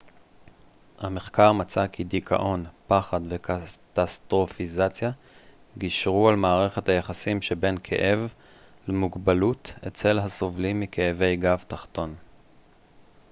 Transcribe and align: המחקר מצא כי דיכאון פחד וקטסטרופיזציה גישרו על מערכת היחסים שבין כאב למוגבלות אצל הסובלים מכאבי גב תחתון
המחקר 0.99 1.51
מצא 1.51 1.87
כי 1.87 2.03
דיכאון 2.03 2.65
פחד 2.87 3.21
וקטסטרופיזציה 3.29 5.11
גישרו 5.77 6.29
על 6.29 6.35
מערכת 6.35 6.89
היחסים 6.89 7.41
שבין 7.41 7.77
כאב 7.83 8.33
למוגבלות 8.87 9.73
אצל 9.87 10.19
הסובלים 10.19 10.79
מכאבי 10.79 11.35
גב 11.35 11.63
תחתון 11.67 12.15